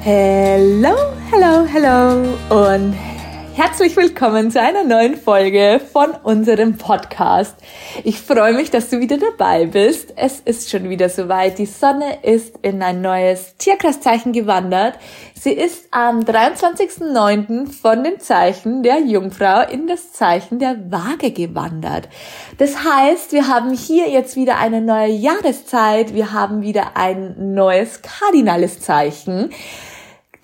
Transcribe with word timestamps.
Hello, 0.00 0.94
hello, 1.28 1.66
hello 1.66 2.22
und 2.50 2.94
herzlich 3.58 3.96
willkommen 3.96 4.52
zu 4.52 4.60
einer 4.60 4.84
neuen 4.84 5.16
Folge 5.16 5.80
von 5.92 6.12
unserem 6.22 6.78
Podcast. 6.78 7.56
Ich 8.04 8.20
freue 8.20 8.52
mich, 8.52 8.70
dass 8.70 8.88
du 8.88 9.00
wieder 9.00 9.18
dabei 9.18 9.66
bist. 9.66 10.12
Es 10.14 10.38
ist 10.38 10.70
schon 10.70 10.88
wieder 10.88 11.08
soweit. 11.08 11.58
Die 11.58 11.66
Sonne 11.66 12.22
ist 12.22 12.56
in 12.62 12.80
ein 12.84 13.00
neues 13.00 13.56
Tierkreiszeichen 13.56 14.32
gewandert. 14.32 14.94
Sie 15.34 15.50
ist 15.50 15.88
am 15.90 16.20
23.09. 16.20 17.72
von 17.72 18.04
dem 18.04 18.20
Zeichen 18.20 18.84
der 18.84 19.00
Jungfrau 19.00 19.62
in 19.68 19.88
das 19.88 20.12
Zeichen 20.12 20.60
der 20.60 20.76
Waage 20.92 21.32
gewandert. 21.32 22.08
Das 22.58 22.84
heißt, 22.84 23.32
wir 23.32 23.48
haben 23.48 23.74
hier 23.74 24.08
jetzt 24.08 24.36
wieder 24.36 24.58
eine 24.58 24.80
neue 24.80 25.10
Jahreszeit. 25.10 26.14
Wir 26.14 26.32
haben 26.32 26.62
wieder 26.62 26.96
ein 26.96 27.54
neues 27.54 28.02
kardinales 28.02 28.78
Zeichen. 28.78 29.50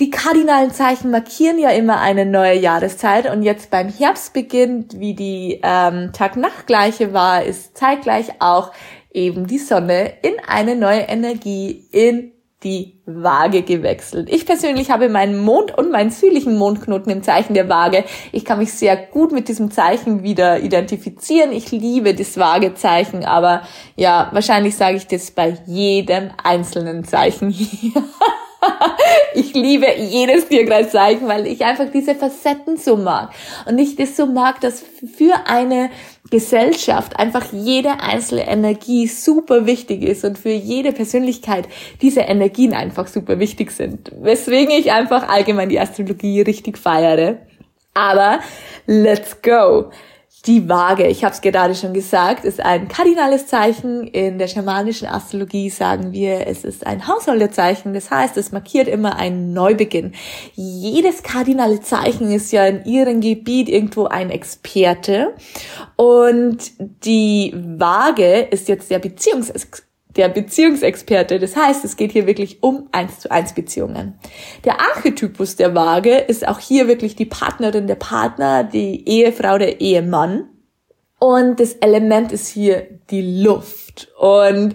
Die 0.00 0.10
kardinalen 0.10 0.72
Zeichen 0.72 1.12
markieren 1.12 1.58
ja 1.58 1.70
immer 1.70 2.00
eine 2.00 2.26
neue 2.26 2.58
Jahreszeit 2.58 3.30
und 3.30 3.44
jetzt 3.44 3.70
beim 3.70 3.88
Herbstbeginn, 3.88 4.86
wie 4.96 5.14
die 5.14 5.60
ähm, 5.62 6.10
Tag-Nacht-Gleiche 6.12 7.12
war, 7.12 7.44
ist 7.44 7.78
zeitgleich 7.78 8.40
auch 8.40 8.72
eben 9.12 9.46
die 9.46 9.58
Sonne 9.58 10.14
in 10.22 10.34
eine 10.48 10.74
neue 10.74 11.02
Energie 11.02 11.86
in 11.92 12.32
die 12.64 13.02
Waage 13.06 13.62
gewechselt. 13.62 14.28
Ich 14.32 14.46
persönlich 14.46 14.90
habe 14.90 15.08
meinen 15.08 15.38
Mond 15.38 15.76
und 15.76 15.92
meinen 15.92 16.10
südlichen 16.10 16.56
Mondknoten 16.56 17.12
im 17.12 17.22
Zeichen 17.22 17.54
der 17.54 17.68
Waage. 17.68 18.04
Ich 18.32 18.44
kann 18.44 18.58
mich 18.58 18.72
sehr 18.72 18.96
gut 18.96 19.30
mit 19.30 19.48
diesem 19.48 19.70
Zeichen 19.70 20.22
wieder 20.22 20.58
identifizieren. 20.60 21.52
Ich 21.52 21.70
liebe 21.70 22.14
das 22.14 22.36
Waagezeichen, 22.38 23.24
aber 23.24 23.62
ja, 23.96 24.28
wahrscheinlich 24.32 24.76
sage 24.76 24.96
ich 24.96 25.06
das 25.06 25.30
bei 25.30 25.58
jedem 25.66 26.30
einzelnen 26.42 27.04
Zeichen 27.04 27.50
hier. 27.50 28.02
ich 29.34 29.54
liebe 29.54 29.86
jedes 29.98 30.48
Tierkreiszeichen, 30.48 31.28
weil 31.28 31.46
ich 31.46 31.64
einfach 31.64 31.86
diese 31.92 32.14
Facetten 32.14 32.76
so 32.76 32.96
mag. 32.96 33.30
Und 33.66 33.78
ich 33.78 33.96
das 33.96 34.16
so 34.16 34.26
mag, 34.26 34.60
dass 34.60 34.82
für 34.82 35.34
eine 35.46 35.90
Gesellschaft 36.30 37.18
einfach 37.18 37.52
jede 37.52 38.00
einzelne 38.00 38.46
Energie 38.46 39.06
super 39.06 39.66
wichtig 39.66 40.02
ist 40.02 40.24
und 40.24 40.38
für 40.38 40.50
jede 40.50 40.92
Persönlichkeit 40.92 41.68
diese 42.00 42.20
Energien 42.20 42.74
einfach 42.74 43.06
super 43.06 43.38
wichtig 43.38 43.70
sind. 43.70 44.10
Weswegen 44.20 44.70
ich 44.70 44.92
einfach 44.92 45.28
allgemein 45.28 45.68
die 45.68 45.80
Astrologie 45.80 46.40
richtig 46.42 46.78
feiere. 46.78 47.38
Aber 47.94 48.40
let's 48.86 49.40
go! 49.42 49.90
Die 50.46 50.68
Waage, 50.68 51.06
ich 51.06 51.24
habe 51.24 51.34
es 51.34 51.40
gerade 51.40 51.74
schon 51.74 51.94
gesagt, 51.94 52.44
ist 52.44 52.60
ein 52.60 52.86
kardinales 52.86 53.46
Zeichen. 53.46 54.06
In 54.06 54.36
der 54.36 54.46
schamanischen 54.46 55.08
Astrologie 55.08 55.70
sagen 55.70 56.12
wir, 56.12 56.46
es 56.46 56.64
ist 56.64 56.86
ein 56.86 57.08
Haushaltezeichen. 57.08 57.94
Das 57.94 58.10
heißt, 58.10 58.36
es 58.36 58.52
markiert 58.52 58.86
immer 58.86 59.16
einen 59.16 59.54
Neubeginn. 59.54 60.12
Jedes 60.52 61.22
kardinale 61.22 61.80
Zeichen 61.80 62.30
ist 62.30 62.52
ja 62.52 62.66
in 62.66 62.84
ihrem 62.84 63.22
Gebiet 63.22 63.70
irgendwo 63.70 64.04
ein 64.04 64.28
Experte. 64.28 65.32
Und 65.96 66.72
die 67.06 67.54
Waage 67.54 68.40
ist 68.40 68.68
jetzt 68.68 68.90
der 68.90 68.98
Beziehungs 68.98 69.50
der 70.16 70.28
Beziehungsexperte. 70.28 71.38
Das 71.38 71.56
heißt, 71.56 71.84
es 71.84 71.96
geht 71.96 72.12
hier 72.12 72.26
wirklich 72.26 72.62
um 72.62 72.88
eins 72.92 73.20
zu 73.20 73.30
eins 73.30 73.52
Beziehungen. 73.52 74.18
Der 74.64 74.80
Archetypus 74.80 75.56
der 75.56 75.74
Waage 75.74 76.16
ist 76.16 76.46
auch 76.46 76.58
hier 76.58 76.88
wirklich 76.88 77.16
die 77.16 77.24
Partnerin 77.24 77.86
der 77.86 77.96
Partner, 77.96 78.64
die 78.64 79.08
Ehefrau 79.08 79.58
der 79.58 79.80
Ehemann. 79.80 80.48
Und 81.18 81.58
das 81.58 81.74
Element 81.74 82.32
ist 82.32 82.48
hier 82.48 82.86
die 83.10 83.42
Luft. 83.42 84.08
Und 84.18 84.74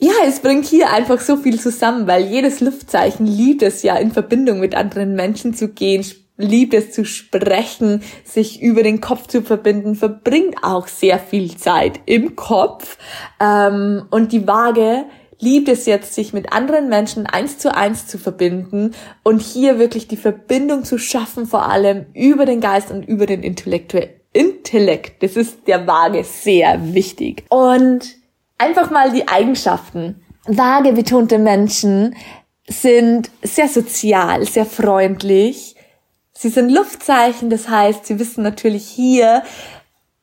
ja, 0.00 0.12
es 0.26 0.40
bringt 0.40 0.66
hier 0.66 0.90
einfach 0.90 1.20
so 1.20 1.36
viel 1.36 1.58
zusammen, 1.60 2.06
weil 2.06 2.24
jedes 2.24 2.60
Luftzeichen 2.60 3.26
liebt 3.26 3.62
es 3.62 3.82
ja, 3.82 3.96
in 3.96 4.10
Verbindung 4.10 4.60
mit 4.60 4.74
anderen 4.74 5.14
Menschen 5.14 5.54
zu 5.54 5.68
gehen, 5.68 6.04
liebt 6.36 6.74
es 6.74 6.90
zu 6.90 7.04
sprechen, 7.04 8.02
sich 8.24 8.60
über 8.60 8.82
den 8.82 9.00
Kopf 9.00 9.28
zu 9.28 9.42
verbinden, 9.42 9.94
verbringt 9.94 10.56
auch 10.62 10.88
sehr 10.88 11.18
viel 11.18 11.56
Zeit 11.56 12.00
im 12.06 12.36
Kopf. 12.36 12.98
Ähm, 13.40 14.06
und 14.10 14.32
die 14.32 14.46
Waage 14.46 15.04
liebt 15.38 15.68
es 15.68 15.86
jetzt, 15.86 16.14
sich 16.14 16.32
mit 16.32 16.52
anderen 16.52 16.88
Menschen 16.88 17.26
eins 17.26 17.58
zu 17.58 17.74
eins 17.74 18.06
zu 18.06 18.18
verbinden 18.18 18.92
und 19.22 19.40
hier 19.40 19.78
wirklich 19.78 20.08
die 20.08 20.16
Verbindung 20.16 20.84
zu 20.84 20.98
schaffen, 20.98 21.46
vor 21.46 21.68
allem 21.68 22.06
über 22.14 22.46
den 22.46 22.60
Geist 22.60 22.90
und 22.90 23.04
über 23.04 23.26
den 23.26 23.42
Intellekt. 23.42 23.94
Intellekt, 24.32 25.22
das 25.22 25.36
ist 25.36 25.68
der 25.68 25.86
Waage 25.86 26.24
sehr 26.24 26.92
wichtig. 26.92 27.44
Und 27.50 28.16
einfach 28.58 28.90
mal 28.90 29.12
die 29.12 29.28
Eigenschaften. 29.28 30.24
Waage 30.46 30.92
betonte 30.92 31.38
Menschen 31.38 32.16
sind 32.66 33.30
sehr 33.42 33.68
sozial, 33.68 34.44
sehr 34.44 34.66
freundlich, 34.66 35.73
Sie 36.36 36.48
sind 36.48 36.70
Luftzeichen, 36.70 37.48
das 37.48 37.68
heißt, 37.68 38.06
sie 38.06 38.18
wissen 38.18 38.42
natürlich 38.42 38.86
hier 38.86 39.44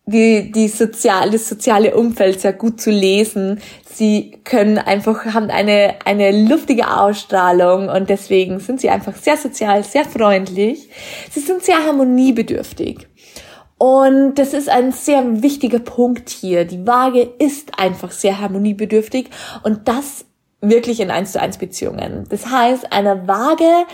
die, 0.06 0.52
die 0.52 0.68
sozial, 0.68 1.32
das 1.32 1.48
soziale 1.48 1.96
Umfeld 1.96 2.42
sehr 2.42 2.54
gut 2.54 2.82
zu 2.82 2.92
lesen. 2.92 3.62
Sie 3.86 4.40
können 4.44 4.78
einfach, 4.78 5.26
haben 5.26 5.50
eine, 5.50 5.96
eine 6.06 6.32
luftige 6.48 6.92
Ausstrahlung 7.00 7.88
und 7.88 8.10
deswegen 8.10 8.60
sind 8.60 8.82
sie 8.82 8.90
einfach 8.90 9.16
sehr 9.16 9.38
sozial, 9.38 9.84
sehr 9.84 10.06
freundlich. 10.06 10.90
Sie 11.32 11.40
sind 11.40 11.64
sehr 11.64 11.86
harmoniebedürftig. 11.86 13.08
Und 13.78 14.36
das 14.36 14.54
ist 14.54 14.70
ein 14.70 14.92
sehr 14.92 15.42
wichtiger 15.42 15.80
Punkt 15.80 16.30
hier. 16.30 16.66
Die 16.66 16.86
Waage 16.86 17.22
ist 17.40 17.80
einfach 17.80 18.12
sehr 18.12 18.40
harmoniebedürftig 18.40 19.30
und 19.64 19.88
das 19.88 20.26
wirklich 20.62 21.00
in 21.00 21.10
eins 21.10 21.32
zu 21.32 21.42
eins 21.42 21.58
Beziehungen. 21.58 22.26
Das 22.30 22.48
heißt, 22.48 22.92
eine 22.92 23.28
Waage 23.28 23.88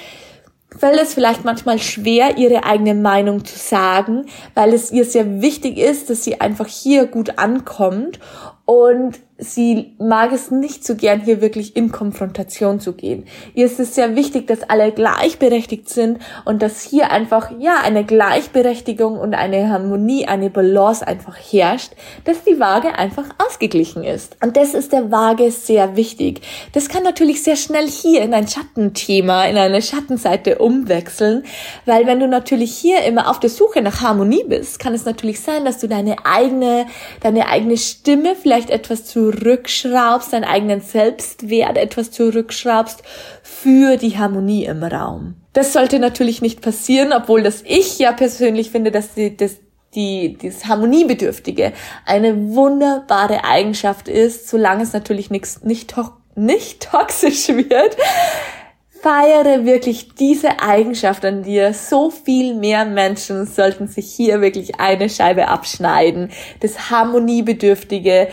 fällt 0.77 1.01
es 1.01 1.13
vielleicht 1.13 1.43
manchmal 1.43 1.79
schwer, 1.79 2.37
ihre 2.37 2.63
eigene 2.63 2.93
Meinung 2.93 3.45
zu 3.45 3.57
sagen, 3.57 4.25
weil 4.53 4.73
es 4.73 4.91
ihr 4.91 5.05
sehr 5.05 5.41
wichtig 5.41 5.77
ist, 5.77 6.09
dass 6.09 6.23
sie 6.23 6.39
einfach 6.41 6.67
hier 6.67 7.07
gut 7.07 7.37
ankommt. 7.37 8.19
Und 8.65 9.19
sie 9.39 9.93
mag 9.99 10.31
es 10.33 10.49
nicht 10.49 10.83
so 10.83 10.95
gern, 10.95 11.21
hier 11.21 11.41
wirklich 11.41 11.75
in 11.75 11.91
Konfrontation 11.91 12.79
zu 12.79 12.93
gehen. 12.93 13.25
Ihr 13.53 13.67
ist 13.67 13.79
es 13.79 13.93
sehr 13.93 14.15
wichtig, 14.15 14.47
dass 14.47 14.63
alle 14.63 14.91
gleichberechtigt 14.91 15.89
sind 15.89 16.19
und 16.45 16.61
dass 16.61 16.81
hier 16.81 17.11
einfach, 17.11 17.51
ja, 17.59 17.77
eine 17.83 18.03
Gleichberechtigung 18.03 19.19
und 19.19 19.35
eine 19.35 19.69
Harmonie, 19.69 20.27
eine 20.27 20.49
Balance 20.49 21.05
einfach 21.05 21.37
herrscht, 21.37 21.91
dass 22.23 22.43
die 22.43 22.59
Waage 22.59 22.97
einfach 22.97 23.25
ausgeglichen 23.37 24.03
ist. 24.03 24.37
Und 24.43 24.57
das 24.57 24.73
ist 24.73 24.91
der 24.91 25.11
Waage 25.11 25.51
sehr 25.51 25.95
wichtig. 25.95 26.41
Das 26.73 26.89
kann 26.89 27.03
natürlich 27.03 27.43
sehr 27.43 27.55
schnell 27.55 27.87
hier 27.87 28.23
in 28.23 28.33
ein 28.33 28.47
Schattenthema, 28.47 29.45
in 29.45 29.57
eine 29.57 29.81
Schattenseite 29.81 30.57
umwechseln, 30.57 31.43
weil 31.85 32.07
wenn 32.07 32.19
du 32.19 32.27
natürlich 32.27 32.75
hier 32.75 33.03
immer 33.03 33.29
auf 33.29 33.39
der 33.39 33.51
Suche 33.51 33.81
nach 33.81 34.01
Harmonie 34.01 34.45
bist, 34.47 34.79
kann 34.79 34.95
es 34.95 35.05
natürlich 35.05 35.41
sein, 35.41 35.63
dass 35.63 35.77
du 35.77 35.87
deine 35.87 36.15
eigene, 36.25 36.87
deine 37.21 37.47
eigene 37.47 37.77
Stimme 37.77 38.35
vielleicht 38.35 38.71
etwas 38.71 39.05
zu 39.05 39.26
zurückschraubst, 39.31 40.33
deinen 40.33 40.43
eigenen 40.43 40.81
Selbstwert 40.81 41.77
etwas 41.77 42.11
zurückschraubst 42.11 43.03
für 43.43 43.97
die 43.97 44.17
Harmonie 44.17 44.65
im 44.65 44.83
Raum. 44.83 45.35
Das 45.53 45.73
sollte 45.73 45.99
natürlich 45.99 46.41
nicht 46.41 46.61
passieren, 46.61 47.13
obwohl 47.13 47.43
das 47.43 47.63
ich 47.65 47.97
ja 47.99 48.11
persönlich 48.11 48.71
finde, 48.71 48.91
dass 48.91 49.13
die, 49.13 49.35
das 49.35 49.57
die, 49.95 50.37
das 50.41 50.65
Harmoniebedürftige 50.65 51.73
eine 52.05 52.53
wunderbare 52.53 53.43
Eigenschaft 53.43 54.07
ist, 54.07 54.47
solange 54.49 54.83
es 54.83 54.93
natürlich 54.93 55.29
nichts, 55.29 55.63
nicht, 55.63 55.89
to 55.91 56.09
nicht 56.35 56.91
toxisch 56.91 57.47
wird. 57.47 57.97
Feiere 59.01 59.65
wirklich 59.65 60.15
diese 60.15 60.59
Eigenschaft 60.59 61.23
an 61.23 61.43
dir. 61.43 61.73
So 61.73 62.09
viel 62.09 62.55
mehr 62.55 62.85
Menschen 62.85 63.45
sollten 63.45 63.87
sich 63.87 64.11
hier 64.11 64.41
wirklich 64.41 64.79
eine 64.79 65.09
Scheibe 65.09 65.47
abschneiden. 65.47 66.31
Das 66.59 66.89
Harmoniebedürftige, 66.89 68.27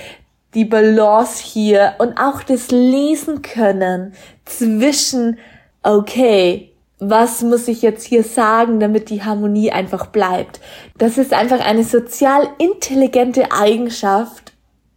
die 0.55 0.65
Balance 0.65 1.43
hier 1.43 1.95
und 1.99 2.19
auch 2.19 2.43
das 2.43 2.71
Lesen 2.71 3.43
können 3.43 4.15
zwischen, 4.45 5.39
okay, 5.83 6.71
was 6.99 7.43
muss 7.43 7.69
ich 7.69 7.83
jetzt 7.83 8.05
hier 8.07 8.23
sagen, 8.23 8.81
damit 8.81 9.11
die 9.11 9.23
Harmonie 9.23 9.73
einfach 9.73 10.07
bleibt. 10.07 10.61
Das 10.97 11.19
ist 11.19 11.33
einfach 11.33 11.61
eine 11.61 11.85
sozial 11.85 12.49
intelligente 12.59 13.53
Eigenschaft 13.53 14.53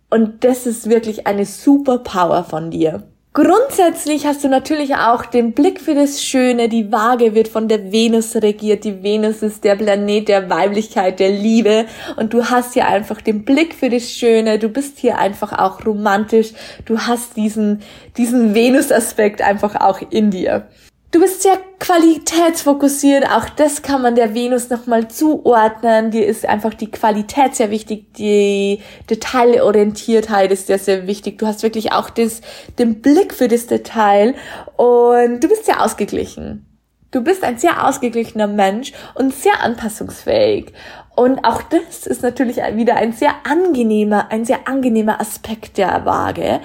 und 0.09 0.44
das 0.44 0.65
ist 0.65 0.89
wirklich 0.89 1.27
eine 1.27 1.45
Superpower 1.45 2.44
von 2.44 2.71
dir. 2.71 3.03
Grundsätzlich 3.38 4.25
hast 4.25 4.44
du 4.44 4.50
natürlich 4.50 4.95
auch 4.95 5.24
den 5.24 5.54
Blick 5.54 5.80
für 5.80 5.94
das 5.94 6.24
Schöne. 6.24 6.69
Die 6.69 6.92
Waage 6.92 7.36
wird 7.36 7.48
von 7.48 7.68
der 7.68 7.92
Venus 7.92 8.36
regiert. 8.36 8.84
Die 8.84 9.04
Venus 9.04 9.44
ist 9.44 9.63
der 9.63 9.75
Planet 9.75 10.28
der 10.28 10.50
Weiblichkeit, 10.50 11.19
der 11.19 11.30
Liebe. 11.30 11.86
Und 12.16 12.34
du 12.34 12.45
hast 12.45 12.74
hier 12.74 12.88
einfach 12.88 13.22
den 13.22 13.45
Blick 13.45 13.75
für 13.75 13.92
das 13.92 14.10
Schöne. 14.10 14.57
Du 14.57 14.69
bist 14.69 14.98
hier 14.98 15.19
einfach 15.19 15.54
auch 15.54 15.86
romantisch. 15.86 16.54
Du 16.86 16.98
hast 16.98 17.38
diesen, 17.38 17.84
diesen 18.18 18.56
Venus-Aspekt 18.56 19.44
einfach 19.44 19.75
auch 19.75 20.01
in 20.10 20.31
dir. 20.31 20.68
Du 21.09 21.21
bist 21.21 21.42
sehr 21.42 21.57
qualitätsfokussiert, 21.80 23.31
auch 23.31 23.48
das 23.48 23.81
kann 23.81 24.01
man 24.01 24.15
der 24.15 24.33
Venus 24.33 24.69
nochmal 24.69 25.07
zuordnen. 25.07 26.12
Dir 26.12 26.27
ist 26.27 26.45
einfach 26.45 26.74
die 26.74 26.92
Qualität 26.92 27.56
sehr 27.56 27.71
wichtig, 27.71 28.13
die 28.15 28.81
Detailorientiertheit 29.09 30.51
ist 30.51 30.68
sehr, 30.68 30.80
sehr 30.80 31.07
wichtig. 31.07 31.38
Du 31.38 31.48
hast 31.48 31.63
wirklich 31.63 31.94
auch 31.94 32.09
das, 32.09 32.42
den 32.77 33.01
Blick 33.01 33.33
für 33.33 33.48
das 33.48 33.68
Detail 33.68 34.36
und 34.75 35.42
du 35.42 35.48
bist 35.48 35.65
sehr 35.65 35.81
ausgeglichen. 35.81 36.65
Du 37.12 37.24
bist 37.24 37.42
ein 37.45 37.57
sehr 37.57 37.88
ausgeglichener 37.88 38.48
Mensch 38.48 38.92
und 39.15 39.33
sehr 39.33 39.63
anpassungsfähig. 39.63 40.74
Und 41.15 41.39
auch 41.45 41.62
das 41.62 42.06
ist 42.06 42.21
natürlich 42.21 42.57
wieder 42.57 42.98
ein 42.98 43.13
sehr 43.13 43.33
angenehmer, 43.50 44.30
ein 44.30 44.44
sehr 44.44 44.68
angenehmer 44.68 45.21
Aspekt 45.21 45.77
der 45.77 46.03
Waage, 46.03 46.60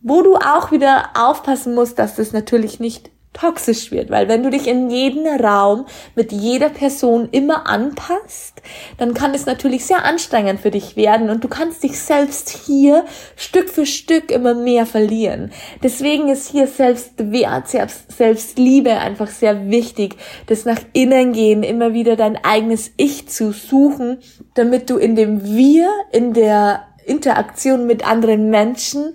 wo 0.00 0.22
du 0.22 0.36
auch 0.36 0.72
wieder 0.72 1.10
aufpassen 1.14 1.74
musst, 1.74 1.98
dass 1.98 2.16
das 2.16 2.32
natürlich 2.32 2.80
nicht 2.80 3.10
toxisch 3.34 3.90
wird, 3.90 4.10
weil 4.10 4.28
wenn 4.28 4.42
du 4.42 4.48
dich 4.48 4.66
in 4.66 4.88
jeden 4.88 5.26
Raum 5.44 5.84
mit 6.14 6.32
jeder 6.32 6.70
Person 6.70 7.28
immer 7.30 7.68
anpasst, 7.68 8.62
dann 8.96 9.12
kann 9.12 9.34
es 9.34 9.44
natürlich 9.44 9.84
sehr 9.84 10.04
anstrengend 10.04 10.60
für 10.60 10.70
dich 10.70 10.96
werden 10.96 11.28
und 11.28 11.44
du 11.44 11.48
kannst 11.48 11.82
dich 11.82 11.98
selbst 11.98 12.48
hier 12.48 13.04
Stück 13.36 13.68
für 13.68 13.84
Stück 13.84 14.30
immer 14.30 14.54
mehr 14.54 14.86
verlieren. 14.86 15.52
Deswegen 15.82 16.28
ist 16.28 16.48
hier 16.48 16.66
Selbstwert, 16.66 17.68
Selbstliebe 18.08 18.92
einfach 18.92 19.28
sehr 19.28 19.68
wichtig, 19.68 20.16
das 20.46 20.64
nach 20.64 20.80
innen 20.92 21.32
gehen, 21.32 21.62
immer 21.62 21.92
wieder 21.92 22.16
dein 22.16 22.42
eigenes 22.42 22.92
Ich 22.96 23.28
zu 23.28 23.52
suchen, 23.52 24.18
damit 24.54 24.88
du 24.88 24.96
in 24.96 25.16
dem 25.16 25.44
Wir, 25.44 25.90
in 26.12 26.32
der 26.32 26.84
Interaktion 27.04 27.86
mit 27.86 28.06
anderen 28.06 28.48
Menschen 28.48 29.14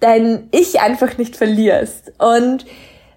dein 0.00 0.48
Ich 0.50 0.80
einfach 0.80 1.18
nicht 1.18 1.36
verlierst 1.36 2.12
und 2.18 2.64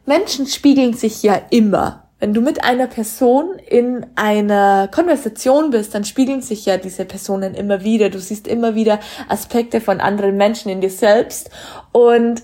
Menschen 0.06 0.48
spiegeln 0.48 0.94
sich 0.94 1.24
ja 1.24 1.42
immer. 1.50 2.04
Wenn 2.20 2.34
du 2.34 2.42
mit 2.42 2.64
einer 2.64 2.88
Person 2.88 3.56
in 3.70 4.06
einer 4.16 4.88
Konversation 4.88 5.72
bist, 5.72 5.94
dann 5.94 6.06
spiegeln 6.06 6.42
sich 6.42 6.66
ja 6.66 6.78
diese 6.78 7.04
Personen 7.04 7.54
immer 7.54 7.84
wieder. 7.84 8.10
Du 8.10 8.20
siehst 8.20 8.48
immer 8.48 8.76
wieder 8.76 9.00
Aspekte 9.28 9.82
von 9.82 10.00
anderen 10.00 10.38
Menschen 10.38 10.70
in 10.70 10.80
dir 10.80 10.90
selbst 10.90 11.50
und 11.92 12.42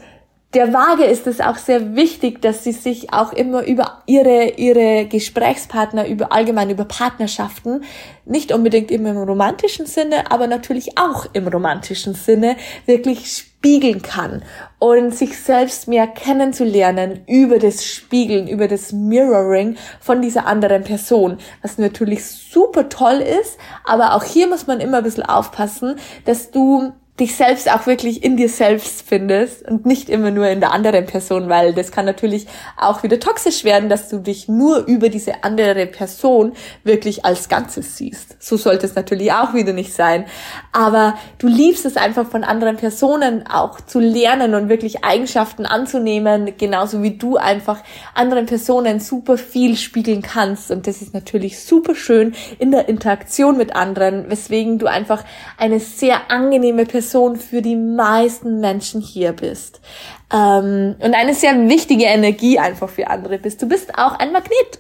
der 0.56 0.74
Waage 0.74 1.04
ist 1.04 1.28
es 1.28 1.42
auch 1.42 1.58
sehr 1.58 1.96
wichtig, 1.96 2.42
dass 2.42 2.64
sie 2.64 2.72
sich 2.72 3.14
auch 3.14 3.34
immer 3.34 3.64
über 3.66 4.02
ihre, 4.08 4.54
ihre 4.58 5.06
Gesprächspartner, 5.06 6.08
über 6.08 6.32
allgemein 6.32 6.72
über 6.72 6.86
Partnerschaften, 6.86 7.84
nicht 8.26 8.52
unbedingt 8.52 8.90
immer 8.90 9.12
im 9.12 9.18
romantischen 9.18 9.86
Sinne, 9.86 10.32
aber 10.32 10.48
natürlich 10.48 10.98
auch 10.98 11.28
im 11.34 11.48
romantischen 11.48 12.16
Sinne, 12.16 12.56
wirklich 12.88 13.32
spiegeln 13.32 14.02
kann. 14.02 14.42
Und 14.80 15.14
sich 15.14 15.38
selbst 15.38 15.88
mehr 15.88 16.08
kennenzulernen 16.08 17.20
über 17.28 17.60
das 17.60 17.86
Spiegeln, 17.86 18.48
über 18.48 18.68
das 18.68 18.92
Mirroring 18.92 19.78
von 20.00 20.24
dieser 20.24 20.48
anderen 20.48 20.84
Person, 20.84 21.38
was 21.62 21.78
natürlich 21.78 22.26
super 22.26 22.90
toll 22.90 23.22
ist, 23.22 23.60
aber 23.86 24.16
auch 24.16 24.24
hier 24.24 24.48
muss 24.48 24.66
man 24.66 24.80
immer 24.80 24.98
ein 24.98 25.04
bisschen 25.04 25.26
aufpassen, 25.26 25.98
dass 26.26 26.50
du 26.50 26.94
dich 27.20 27.36
selbst 27.36 27.70
auch 27.72 27.86
wirklich 27.86 28.24
in 28.24 28.38
dir 28.38 28.50
selbst 28.50 29.04
findest 29.08 29.68
und 29.68 29.86
nicht 29.86 30.10
immer 30.10 30.32
nur 30.32 30.48
in 30.48 30.60
der 30.60 30.72
anderen 30.72 31.06
Person, 31.06 31.50
weil 31.50 31.74
das 31.74 31.92
kann 31.92 32.06
natürlich 32.06 32.48
auch 32.78 33.04
wieder 33.04 33.20
toxisch 33.20 33.64
werden, 33.64 33.90
dass 33.90 34.10
du 34.10 34.20
dich 34.20 34.48
nur 34.48 34.86
über 34.86 35.10
diese 35.10 35.44
andere 35.44 35.86
Person 35.86 36.54
wirklich 36.84 37.26
als 37.26 37.50
Ganzes 37.50 37.98
siehst. 37.98 38.42
So 38.42 38.56
sollte 38.56 38.86
es 38.86 38.96
natürlich 38.96 39.32
auch 39.34 39.54
wieder 39.54 39.74
nicht 39.74 39.94
sein. 39.94 40.26
Aber 40.72 41.16
du 41.40 41.48
liebst 41.48 41.86
es 41.86 41.98
einfach 41.98 42.26
von 42.26 42.44
anderen 42.44 42.78
Personen 42.78 43.46
auch 43.48 43.82
zu 43.82 44.00
lernen 44.00 44.56
und 44.56 44.70
wirklich 44.70 45.04
Eigenschaften 45.04 45.66
anzunehmen, 45.66 46.54
genauso 46.58 47.04
wie 47.04 47.18
du 47.18 47.38
einfach 47.38 47.84
anderen 48.14 48.46
Personen 48.46 49.00
super 49.00 49.38
viel 49.38 49.76
spiegeln 49.76 50.22
kannst. 50.22 50.72
Und 50.72 50.88
das 50.88 51.02
ist 51.02 51.14
natürlich 51.14 51.60
super 51.60 51.96
schön 51.96 52.34
in 52.60 52.72
der 52.72 52.88
Interaktion 52.88 53.58
mit 53.58 53.76
anderen, 53.76 54.30
weswegen 54.30 54.80
du 54.80 54.88
einfach 54.88 55.24
eine 55.58 55.80
sehr 55.80 56.32
angenehme 56.32 56.86
Person 56.86 57.09
Person 57.10 57.38
für 57.38 57.64
die 57.64 57.76
meisten 57.76 58.60
Menschen 58.60 59.02
hier 59.02 59.34
bist. 59.34 59.82
Ähm, 60.32 60.96
und 61.00 61.16
eine 61.16 61.34
sehr 61.34 61.56
wichtige 61.68 62.06
Energie 62.06 62.60
einfach 62.60 62.88
für 62.88 63.08
andere 63.08 63.40
bist. 63.40 63.62
Du 63.62 63.68
bist 63.68 63.98
auch 63.98 64.20
ein 64.20 64.32
Magnet 64.32 64.80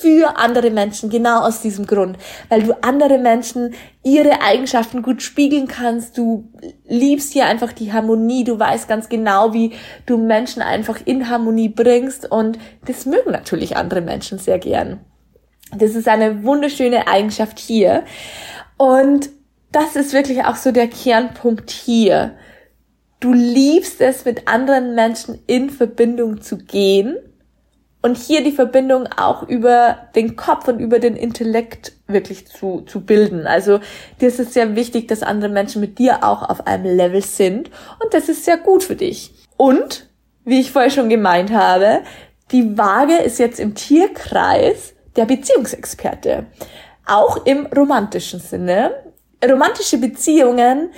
für 0.00 0.36
andere 0.36 0.70
Menschen, 0.70 1.10
genau 1.10 1.40
aus 1.42 1.60
diesem 1.60 1.86
Grund, 1.86 2.16
weil 2.48 2.62
du 2.62 2.72
andere 2.82 3.18
Menschen 3.18 3.74
ihre 4.02 4.40
Eigenschaften 4.40 5.02
gut 5.02 5.20
spiegeln 5.22 5.68
kannst. 5.68 6.16
Du 6.16 6.48
liebst 6.86 7.34
hier 7.34 7.44
einfach 7.44 7.72
die 7.72 7.92
Harmonie. 7.92 8.44
Du 8.44 8.58
weißt 8.58 8.88
ganz 8.88 9.10
genau, 9.10 9.52
wie 9.52 9.72
du 10.06 10.16
Menschen 10.16 10.62
einfach 10.62 10.98
in 11.04 11.28
Harmonie 11.28 11.68
bringst 11.68 12.30
und 12.30 12.58
das 12.86 13.04
mögen 13.04 13.30
natürlich 13.30 13.76
andere 13.76 14.00
Menschen 14.00 14.38
sehr 14.38 14.58
gern. 14.58 15.00
Das 15.76 15.94
ist 15.94 16.08
eine 16.08 16.44
wunderschöne 16.44 17.06
Eigenschaft 17.08 17.58
hier. 17.58 18.04
Und 18.78 19.28
das 19.72 19.96
ist 19.96 20.12
wirklich 20.12 20.44
auch 20.44 20.56
so 20.56 20.72
der 20.72 20.88
Kernpunkt 20.88 21.70
hier. 21.70 22.36
Du 23.20 23.32
liebst 23.32 24.00
es, 24.00 24.24
mit 24.24 24.48
anderen 24.48 24.94
Menschen 24.94 25.40
in 25.46 25.70
Verbindung 25.70 26.40
zu 26.40 26.56
gehen 26.56 27.16
und 28.00 28.16
hier 28.16 28.44
die 28.44 28.52
Verbindung 28.52 29.08
auch 29.16 29.42
über 29.42 30.08
den 30.14 30.36
Kopf 30.36 30.68
und 30.68 30.78
über 30.78 31.00
den 31.00 31.16
Intellekt 31.16 31.92
wirklich 32.06 32.46
zu, 32.46 32.82
zu 32.82 33.00
bilden. 33.00 33.46
Also 33.46 33.80
dir 34.20 34.28
ist 34.28 34.38
es 34.38 34.54
sehr 34.54 34.76
wichtig, 34.76 35.08
dass 35.08 35.22
andere 35.22 35.50
Menschen 35.50 35.80
mit 35.80 35.98
dir 35.98 36.24
auch 36.24 36.48
auf 36.48 36.66
einem 36.66 36.96
Level 36.96 37.22
sind 37.22 37.70
und 38.02 38.14
das 38.14 38.28
ist 38.28 38.44
sehr 38.44 38.56
gut 38.56 38.84
für 38.84 38.96
dich. 38.96 39.34
Und, 39.56 40.08
wie 40.44 40.60
ich 40.60 40.70
vorher 40.70 40.90
schon 40.90 41.08
gemeint 41.08 41.50
habe, 41.50 42.02
die 42.52 42.78
Waage 42.78 43.16
ist 43.16 43.38
jetzt 43.38 43.58
im 43.58 43.74
Tierkreis 43.74 44.94
der 45.16 45.26
Beziehungsexperte. 45.26 46.46
Auch 47.04 47.44
im 47.44 47.66
romantischen 47.66 48.38
Sinne 48.38 48.92
romantische 49.44 49.98
Beziehungen 49.98 50.90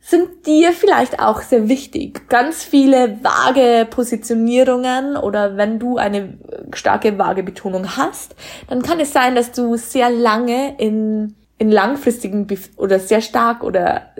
sind 0.00 0.46
dir 0.46 0.72
vielleicht 0.72 1.20
auch 1.20 1.42
sehr 1.42 1.68
wichtig. 1.68 2.28
Ganz 2.28 2.64
viele 2.64 3.18
vage 3.22 3.86
Positionierungen 3.90 5.16
oder 5.16 5.56
wenn 5.56 5.78
du 5.78 5.98
eine 5.98 6.38
starke 6.72 7.18
vage 7.18 7.42
Betonung 7.42 7.96
hast, 7.96 8.34
dann 8.68 8.82
kann 8.82 9.00
es 9.00 9.12
sein, 9.12 9.34
dass 9.34 9.52
du 9.52 9.76
sehr 9.76 10.08
lange 10.08 10.76
in, 10.78 11.34
in 11.58 11.70
langfristigen 11.70 12.46
oder 12.76 13.00
sehr 13.00 13.20
stark 13.20 13.62
oder 13.62 14.14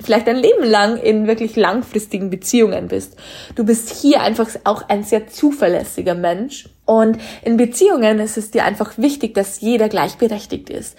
vielleicht 0.00 0.28
ein 0.28 0.36
Leben 0.36 0.64
lang 0.64 0.96
in 0.96 1.26
wirklich 1.26 1.56
langfristigen 1.56 2.30
Beziehungen 2.30 2.88
bist. 2.88 3.16
Du 3.54 3.64
bist 3.64 3.90
hier 3.90 4.22
einfach 4.22 4.48
auch 4.64 4.88
ein 4.88 5.04
sehr 5.04 5.28
zuverlässiger 5.28 6.14
Mensch. 6.14 6.68
Und 6.86 7.18
in 7.44 7.56
Beziehungen 7.56 8.18
ist 8.18 8.36
es 8.36 8.50
dir 8.50 8.64
einfach 8.64 8.98
wichtig, 8.98 9.34
dass 9.34 9.60
jeder 9.60 9.88
gleichberechtigt 9.88 10.70
ist. 10.70 10.96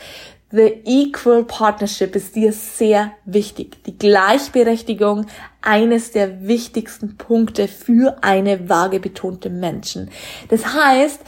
The 0.52 0.82
Equal 0.84 1.46
Partnership 1.46 2.16
ist 2.16 2.36
dir 2.36 2.52
sehr 2.52 3.14
wichtig. 3.24 3.84
Die 3.86 3.98
Gleichberechtigung 3.98 5.28
eines 5.62 6.12
der 6.12 6.46
wichtigsten 6.46 7.16
Punkte 7.18 7.70
für 7.70 8.18
eine 8.22 8.68
vage 8.68 9.00
betonte 9.00 9.50
Menschen. 9.50 10.10
Das 10.50 10.74
heißt, 10.74 11.22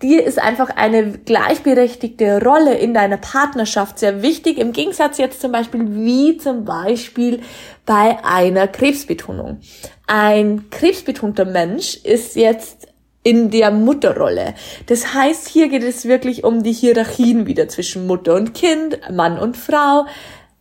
dir 0.00 0.24
ist 0.24 0.38
einfach 0.38 0.70
eine 0.70 1.12
gleichberechtigte 1.12 2.42
Rolle 2.42 2.74
in 2.74 2.94
deiner 2.94 3.18
Partnerschaft 3.18 3.98
sehr 3.98 4.22
wichtig. 4.22 4.56
Im 4.56 4.72
Gegensatz 4.72 5.18
jetzt 5.18 5.42
zum 5.42 5.52
Beispiel 5.52 5.84
wie 5.94 6.38
zum 6.38 6.64
Beispiel 6.64 7.42
bei 7.84 8.24
einer 8.24 8.66
Krebsbetonung. 8.66 9.60
Ein 10.06 10.70
krebsbetonter 10.70 11.44
Mensch 11.44 11.96
ist 11.96 12.34
jetzt 12.34 12.89
in 13.22 13.50
der 13.50 13.70
Mutterrolle. 13.70 14.54
Das 14.86 15.14
heißt, 15.14 15.48
hier 15.48 15.68
geht 15.68 15.82
es 15.82 16.06
wirklich 16.06 16.44
um 16.44 16.62
die 16.62 16.72
Hierarchien 16.72 17.46
wieder 17.46 17.68
zwischen 17.68 18.06
Mutter 18.06 18.34
und 18.34 18.54
Kind, 18.54 18.98
Mann 19.10 19.38
und 19.38 19.56
Frau, 19.56 20.06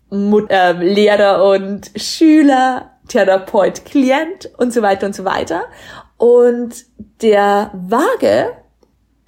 Mut 0.10 0.50
äh, 0.50 0.74
Lehrer 0.74 1.46
und 1.46 1.92
Schüler, 1.96 2.92
Therapeut, 3.08 3.86
Klient 3.86 4.50
und 4.58 4.74
so 4.74 4.82
weiter 4.82 5.08
und 5.08 5.16
so 5.16 5.24
weiter. 5.24 5.64
Und 6.18 6.86
der 7.22 7.72
Waage 7.74 8.52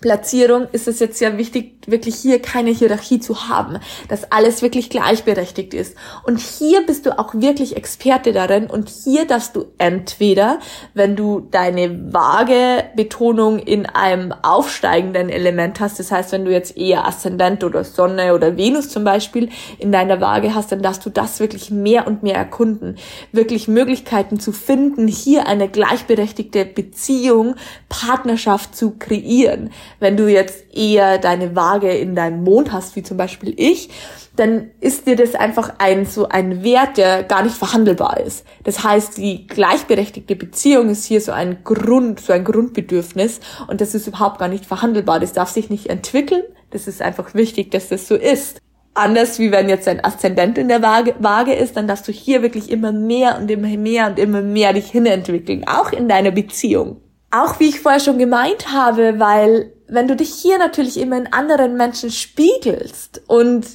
Platzierung 0.02 0.68
ist 0.72 0.88
es 0.88 1.00
jetzt 1.00 1.20
sehr 1.20 1.38
wichtig, 1.38 1.81
wirklich 1.88 2.16
hier 2.16 2.42
keine 2.42 2.72
Hierarchie 2.72 3.20
zu 3.20 3.50
haben, 3.50 3.80
dass 4.08 4.32
alles 4.32 4.62
wirklich 4.62 4.90
gleichberechtigt 4.90 5.74
ist. 5.74 5.96
Und 6.24 6.40
hier 6.40 6.86
bist 6.86 7.06
du 7.06 7.18
auch 7.18 7.34
wirklich 7.34 7.76
Experte 7.76 8.34
darin 8.34 8.68
und 8.68 8.90
hier 8.90 9.26
darfst 9.26 9.56
du 9.56 9.66
entweder, 9.78 10.60
wenn 10.94 11.16
du 11.16 11.40
deine 11.40 12.14
vage 12.14 12.84
Betonung 12.96 13.60
in 13.60 13.86
einem 13.86 14.34
aufsteigenden 14.42 15.30
Element 15.30 15.80
hast, 15.80 16.00
das 16.00 16.12
heißt, 16.12 16.32
wenn 16.32 16.46
du 16.46 16.52
jetzt 16.52 16.78
eher 16.78 17.08
Aszendent 17.08 17.64
oder 17.64 17.84
Sonne 17.84 18.34
oder 18.34 18.58
Venus 18.58 18.90
zum 18.90 19.04
Beispiel 19.04 19.50
in 19.80 19.92
deiner 19.92 20.22
Waage 20.22 20.54
hast, 20.54 20.72
dann 20.72 20.82
darfst 20.82 21.06
du 21.06 21.10
das 21.10 21.40
wirklich 21.40 21.72
mehr 21.72 22.08
und 22.08 22.24
mehr 22.24 22.36
erkunden, 22.36 22.98
wirklich 23.32 23.68
Möglichkeiten 23.68 24.40
zu 24.40 24.52
finden, 24.52 25.08
hier 25.08 25.48
eine 25.48 25.70
gleichberechtigte 25.70 26.66
Beziehung, 26.66 27.56
Partnerschaft 27.90 28.76
zu 28.76 28.92
kreieren 28.92 29.72
wenn 30.00 30.18
du 30.18 30.28
jetzt 30.28 30.76
eher 30.76 31.18
deine 31.18 31.56
Waage 31.56 31.71
in 31.80 32.16
deinem 32.16 32.44
Mond 32.44 32.72
hast, 32.72 32.96
wie 32.96 33.04
zum 33.04 33.18
Beispiel 33.18 33.54
ich, 33.58 33.90
dann 34.36 34.72
ist 34.80 35.08
dir 35.08 35.16
das 35.16 35.36
einfach 35.36 35.74
ein 35.78 36.06
so 36.06 36.30
ein 36.30 36.64
Wert, 36.64 36.98
der 36.98 37.24
gar 37.24 37.44
nicht 37.44 37.56
verhandelbar 37.56 38.20
ist. 38.20 38.46
Das 38.64 38.84
heißt, 38.84 39.18
die 39.18 39.48
gleichberechtigte 39.48 40.36
Beziehung 40.36 40.90
ist 40.90 41.06
hier 41.06 41.22
so 41.22 41.32
ein 41.32 41.64
Grund, 41.64 42.20
so 42.20 42.34
ein 42.34 42.44
Grundbedürfnis 42.44 43.40
und 43.68 43.82
das 43.82 43.94
ist 43.94 44.08
überhaupt 44.08 44.40
gar 44.40 44.48
nicht 44.48 44.66
verhandelbar. 44.66 45.20
Das 45.20 45.34
darf 45.34 45.50
sich 45.50 45.70
nicht 45.70 45.88
entwickeln. 45.88 46.44
Das 46.70 46.88
ist 46.88 47.02
einfach 47.02 47.34
wichtig, 47.34 47.72
dass 47.72 47.90
das 47.90 48.08
so 48.08 48.16
ist. 48.16 48.60
Anders 48.94 49.40
wie 49.40 49.52
wenn 49.52 49.70
jetzt 49.70 49.88
dein 49.88 50.04
Aszendent 50.04 50.58
in 50.58 50.68
der 50.68 50.82
Waage, 50.82 51.16
Waage 51.20 51.54
ist, 51.54 51.78
dann 51.78 51.88
darfst 51.88 52.08
du 52.08 52.12
hier 52.12 52.42
wirklich 52.42 52.70
immer 52.70 52.92
mehr 52.92 53.38
und 53.38 53.50
immer 53.50 53.70
mehr 53.78 54.08
und 54.08 54.20
immer 54.20 54.42
mehr 54.42 54.74
dich 54.74 54.92
hinentwickeln, 54.92 55.66
auch 55.66 55.94
in 55.94 56.10
deiner 56.10 56.32
Beziehung. 56.32 56.98
Auch 57.32 57.62
wie 57.62 57.70
ich 57.70 57.80
vorher 57.80 58.02
schon 58.02 58.18
gemeint 58.18 58.74
habe, 58.74 59.18
weil 59.18 59.72
wenn 59.92 60.08
du 60.08 60.16
dich 60.16 60.34
hier 60.34 60.58
natürlich 60.58 60.98
immer 60.98 61.18
in 61.18 61.34
anderen 61.34 61.76
Menschen 61.76 62.12
spiegelst 62.12 63.22
und 63.28 63.68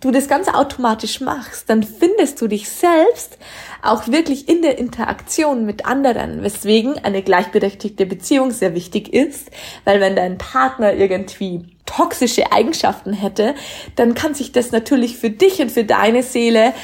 du 0.00 0.10
das 0.10 0.28
Ganze 0.28 0.54
automatisch 0.54 1.20
machst, 1.22 1.70
dann 1.70 1.82
findest 1.82 2.40
du 2.42 2.46
dich 2.46 2.68
selbst 2.68 3.38
auch 3.80 4.06
wirklich 4.08 4.50
in 4.50 4.60
der 4.60 4.76
Interaktion 4.76 5.64
mit 5.64 5.86
anderen, 5.86 6.42
weswegen 6.42 7.02
eine 7.02 7.22
gleichberechtigte 7.22 8.04
Beziehung 8.04 8.50
sehr 8.50 8.74
wichtig 8.74 9.14
ist, 9.14 9.50
weil 9.84 10.00
wenn 10.00 10.14
dein 10.14 10.36
Partner 10.36 10.92
irgendwie 10.92 11.74
toxische 11.86 12.52
Eigenschaften 12.52 13.14
hätte, 13.14 13.54
dann 13.96 14.14
kann 14.14 14.34
sich 14.34 14.52
das 14.52 14.72
natürlich 14.72 15.16
für 15.16 15.30
dich 15.30 15.60
und 15.62 15.72
für 15.72 15.84
deine 15.84 16.22
Seele 16.22 16.74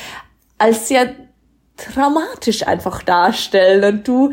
als 0.56 0.88
sehr 0.88 1.14
traumatisch 1.76 2.66
einfach 2.66 3.02
darstellen 3.02 3.84
und 3.84 4.08
du 4.08 4.32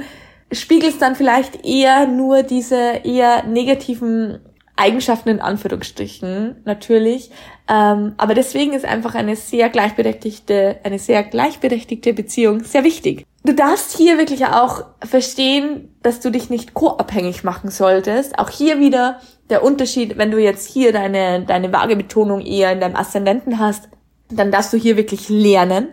spiegelst 0.51 1.01
dann 1.01 1.15
vielleicht 1.15 1.65
eher 1.65 2.07
nur 2.07 2.43
diese 2.43 3.01
eher 3.03 3.43
negativen 3.45 4.39
Eigenschaften 4.75 5.29
in 5.29 5.41
Anführungsstrichen 5.41 6.57
natürlich. 6.65 7.31
Ähm, 7.67 8.13
aber 8.17 8.33
deswegen 8.33 8.73
ist 8.73 8.85
einfach 8.85 9.15
eine 9.15 9.35
sehr 9.35 9.69
gleichberechtigte, 9.69 10.79
eine 10.83 10.99
sehr 10.99 11.23
gleichberechtigte 11.23 12.13
Beziehung 12.13 12.63
sehr 12.63 12.83
wichtig. 12.83 13.25
Du 13.43 13.53
darfst 13.53 13.95
hier 13.95 14.17
wirklich 14.17 14.45
auch 14.45 14.85
verstehen, 15.03 15.95
dass 16.01 16.19
du 16.19 16.31
dich 16.31 16.49
nicht 16.49 16.73
co-abhängig 16.73 17.43
machen 17.43 17.69
solltest. 17.69 18.37
Auch 18.39 18.49
hier 18.49 18.79
wieder 18.79 19.21
der 19.49 19.63
Unterschied, 19.63 20.17
wenn 20.17 20.31
du 20.31 20.39
jetzt 20.39 20.67
hier 20.67 20.91
deine, 20.91 21.45
deine 21.45 21.71
vage 21.71 21.95
Betonung 21.95 22.41
eher 22.41 22.71
in 22.71 22.79
deinem 22.79 22.95
Aszendenten 22.95 23.59
hast, 23.59 23.87
dann 24.29 24.51
darfst 24.51 24.73
du 24.73 24.77
hier 24.77 24.97
wirklich 24.97 25.29
lernen, 25.29 25.89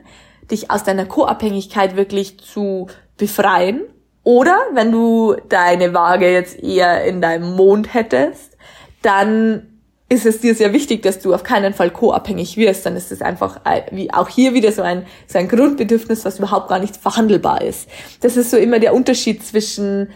dich 0.51 0.71
aus 0.71 0.85
deiner 0.85 1.05
Co-Abhängigkeit 1.05 1.95
wirklich 1.95 2.41
zu 2.41 2.89
befreien. 3.19 3.83
Oder 4.25 4.57
wenn 4.73 4.93
du 4.93 5.37
deine 5.49 5.95
Waage 5.95 6.31
jetzt 6.31 6.62
eher 6.62 7.05
in 7.05 7.21
deinem 7.21 7.57
Mond 7.57 7.93
hättest, 7.93 8.57
dann 9.02 9.69
ist 10.09 10.26
es 10.26 10.41
dir 10.41 10.55
sehr 10.55 10.75
wichtig, 10.75 11.02
dass 11.02 11.21
du 11.21 11.33
auf 11.35 11.43
keinen 11.43 11.73
Fall 11.73 11.91
co-abhängig 11.91 12.57
wirst. 12.59 12.85
Dann 12.85 12.97
ist 12.97 13.11
es 13.11 13.23
einfach 13.23 13.61
wie 13.91 14.12
auch 14.12 14.29
hier 14.29 14.52
wieder 14.52 14.71
so 14.71 14.83
ein, 14.83 15.07
so 15.26 15.38
ein 15.38 15.49
Grundbedürfnis, 15.49 16.25
was 16.25 16.38
überhaupt 16.38 16.69
gar 16.69 16.79
nicht 16.79 16.99
verhandelbar 16.99 17.62
ist. 17.62 17.88
Das 18.21 18.37
ist 18.37 18.50
so 18.50 18.59
immer 18.59 18.79
der 18.79 18.95
Unterschied 18.95 19.43
zwischen 19.43 20.11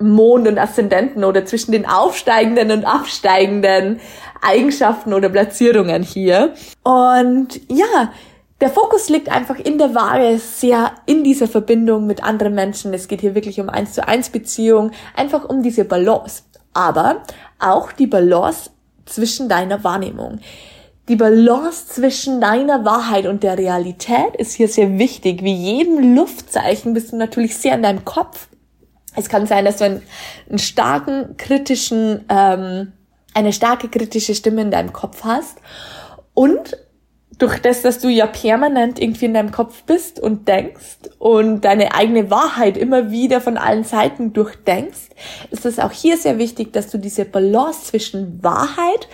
Mond 0.00 0.48
und 0.48 0.58
Aszendenten 0.58 1.24
oder 1.24 1.44
zwischen 1.44 1.72
den 1.72 1.86
aufsteigenden 1.86 2.70
und 2.72 2.84
absteigenden 2.84 4.00
Eigenschaften 4.42 5.12
oder 5.12 5.28
Platzierungen 5.28 6.02
hier. 6.02 6.54
Und 6.82 7.60
ja, 7.68 8.12
der 8.60 8.70
Fokus 8.70 9.08
liegt 9.08 9.28
einfach 9.28 9.58
in 9.58 9.78
der 9.78 9.94
Waage 9.94 10.38
sehr 10.38 10.92
in 11.06 11.22
dieser 11.22 11.46
Verbindung 11.46 12.06
mit 12.06 12.24
anderen 12.24 12.54
Menschen. 12.54 12.92
Es 12.92 13.06
geht 13.06 13.20
hier 13.20 13.34
wirklich 13.34 13.60
um 13.60 13.68
eins 13.68 13.92
zu 13.92 14.06
eins 14.06 14.30
Beziehung, 14.30 14.90
einfach 15.14 15.44
um 15.48 15.62
diese 15.62 15.84
Balance. 15.84 16.42
Aber 16.74 17.22
auch 17.60 17.92
die 17.92 18.06
Balance 18.06 18.70
zwischen 19.06 19.48
deiner 19.48 19.84
Wahrnehmung. 19.84 20.40
Die 21.08 21.16
Balance 21.16 21.86
zwischen 21.86 22.40
deiner 22.40 22.84
Wahrheit 22.84 23.26
und 23.26 23.42
der 23.42 23.56
Realität 23.56 24.36
ist 24.36 24.52
hier 24.52 24.68
sehr 24.68 24.98
wichtig. 24.98 25.42
Wie 25.42 25.54
jedem 25.54 26.16
Luftzeichen 26.16 26.92
bist 26.94 27.12
du 27.12 27.16
natürlich 27.16 27.56
sehr 27.56 27.74
in 27.74 27.82
deinem 27.82 28.04
Kopf. 28.04 28.48
Es 29.16 29.28
kann 29.28 29.46
sein, 29.46 29.64
dass 29.64 29.78
du 29.78 29.84
einen, 29.84 30.02
einen 30.48 30.58
starken 30.58 31.36
kritischen, 31.38 32.24
ähm, 32.28 32.92
eine 33.34 33.52
starke 33.52 33.88
kritische 33.88 34.34
Stimme 34.34 34.62
in 34.62 34.70
deinem 34.70 34.92
Kopf 34.92 35.24
hast 35.24 35.58
und 36.34 36.76
durch 37.38 37.60
das, 37.60 37.82
dass 37.82 38.00
du 38.00 38.08
ja 38.08 38.26
permanent 38.26 39.00
irgendwie 39.00 39.26
in 39.26 39.34
deinem 39.34 39.52
Kopf 39.52 39.84
bist 39.84 40.18
und 40.18 40.48
denkst 40.48 40.98
und 41.18 41.60
deine 41.64 41.94
eigene 41.94 42.30
Wahrheit 42.30 42.76
immer 42.76 43.10
wieder 43.10 43.40
von 43.40 43.56
allen 43.56 43.84
Seiten 43.84 44.32
durchdenkst, 44.32 45.10
ist 45.50 45.64
es 45.64 45.78
auch 45.78 45.92
hier 45.92 46.16
sehr 46.16 46.38
wichtig, 46.38 46.72
dass 46.72 46.90
du 46.90 46.98
diese 46.98 47.24
Balance 47.24 47.84
zwischen 47.84 48.42
Wahrheit 48.42 49.08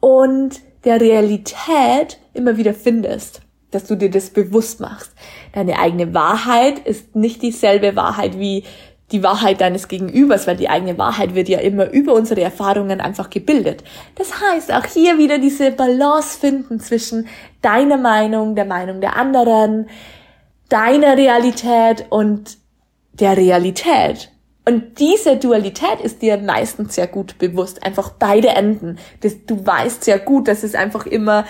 und 0.00 0.60
der 0.84 1.00
Realität 1.00 2.18
immer 2.34 2.56
wieder 2.56 2.74
findest, 2.74 3.42
dass 3.70 3.84
du 3.84 3.96
dir 3.96 4.10
das 4.10 4.30
bewusst 4.30 4.80
machst. 4.80 5.12
Deine 5.52 5.78
eigene 5.78 6.14
Wahrheit 6.14 6.80
ist 6.80 7.14
nicht 7.14 7.42
dieselbe 7.42 7.94
Wahrheit 7.94 8.38
wie 8.38 8.64
die 9.12 9.22
Wahrheit 9.22 9.60
deines 9.60 9.88
Gegenübers, 9.88 10.46
weil 10.46 10.56
die 10.56 10.68
eigene 10.68 10.98
Wahrheit 10.98 11.34
wird 11.34 11.48
ja 11.48 11.60
immer 11.60 11.90
über 11.90 12.12
unsere 12.12 12.42
Erfahrungen 12.42 13.00
einfach 13.00 13.30
gebildet. 13.30 13.82
Das 14.16 14.40
heißt, 14.40 14.72
auch 14.72 14.84
hier 14.84 15.18
wieder 15.18 15.38
diese 15.38 15.70
Balance 15.70 16.38
finden 16.38 16.78
zwischen 16.80 17.26
deiner 17.62 17.96
Meinung, 17.96 18.54
der 18.54 18.66
Meinung 18.66 19.00
der 19.00 19.16
anderen, 19.16 19.88
deiner 20.68 21.16
Realität 21.16 22.06
und 22.10 22.58
der 23.12 23.36
Realität. 23.36 24.30
Und 24.66 25.00
diese 25.00 25.38
Dualität 25.38 26.02
ist 26.02 26.20
dir 26.20 26.36
meistens 26.36 26.94
sehr 26.94 27.06
gut 27.06 27.38
bewusst. 27.38 27.82
Einfach 27.82 28.10
beide 28.10 28.48
Enden. 28.48 28.98
Du 29.46 29.64
weißt 29.64 30.04
sehr 30.04 30.18
gut, 30.18 30.46
dass 30.46 30.62
es 30.62 30.74
einfach 30.74 31.06
immer 31.06 31.46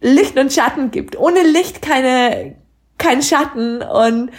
Licht 0.00 0.36
und 0.36 0.52
Schatten 0.52 0.90
gibt. 0.90 1.16
Ohne 1.16 1.42
Licht 1.44 1.82
keine, 1.82 2.56
kein 2.98 3.22
Schatten 3.22 3.80
und, 3.80 4.30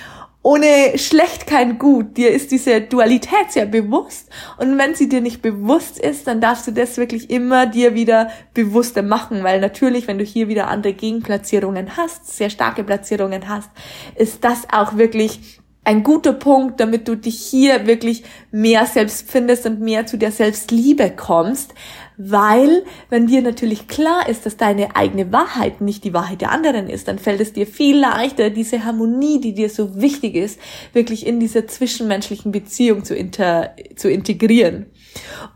ohne 0.47 0.97
schlecht 0.97 1.45
kein 1.45 1.77
gut. 1.77 2.15
Dir 2.15 2.31
ist 2.31 2.51
diese 2.51 2.79
Dualität 2.79 3.51
sehr 3.51 3.65
bewusst. 3.65 4.29
Und 4.57 4.77
wenn 4.77 4.95
sie 4.95 5.09
dir 5.09 5.19
nicht 5.19 5.41
bewusst 5.41 5.99
ist, 5.99 6.25
dann 6.25 6.39
darfst 6.39 6.65
du 6.65 6.71
das 6.71 6.95
wirklich 6.95 7.29
immer 7.29 7.65
dir 7.65 7.95
wieder 7.95 8.29
bewusster 8.53 9.03
machen, 9.03 9.43
weil 9.43 9.59
natürlich, 9.59 10.07
wenn 10.07 10.17
du 10.17 10.23
hier 10.23 10.47
wieder 10.47 10.69
andere 10.69 10.93
Gegenplatzierungen 10.93 11.97
hast, 11.97 12.37
sehr 12.37 12.49
starke 12.49 12.85
Platzierungen 12.85 13.49
hast, 13.49 13.69
ist 14.15 14.45
das 14.45 14.67
auch 14.71 14.95
wirklich 14.95 15.59
ein 15.83 16.03
guter 16.03 16.31
Punkt, 16.31 16.79
damit 16.79 17.09
du 17.09 17.15
dich 17.15 17.41
hier 17.41 17.85
wirklich 17.85 18.23
mehr 18.49 18.85
selbst 18.85 19.29
findest 19.29 19.65
und 19.65 19.81
mehr 19.81 20.05
zu 20.05 20.17
der 20.17 20.31
Selbstliebe 20.31 21.11
kommst, 21.11 21.73
weil, 22.17 22.83
wenn 23.09 23.27
dir 23.27 23.43
natürlich 23.43 23.87
klar 23.87 24.27
ist, 24.27 24.45
dass 24.47 24.57
deine 24.57 24.95
eigene 24.95 25.31
Wahrheit 25.31 25.81
nicht 25.81 26.03
die 26.03 26.13
Wahrheit 26.13 26.41
der 26.41 26.51
anderen 26.51 26.89
ist, 26.89 27.07
dann 27.07 27.19
fällt 27.19 27.39
es 27.41 27.53
dir 27.53 27.67
viel 27.67 27.99
leichter, 27.99 28.49
diese 28.49 28.83
Harmonie, 28.83 29.39
die 29.39 29.53
dir 29.53 29.69
so 29.69 30.01
wichtig 30.01 30.35
ist, 30.35 30.59
wirklich 30.93 31.27
in 31.27 31.39
dieser 31.39 31.67
zwischenmenschlichen 31.67 32.51
Beziehung 32.51 33.03
zu, 33.03 33.15
inter, 33.15 33.75
zu 33.95 34.09
integrieren. 34.09 34.87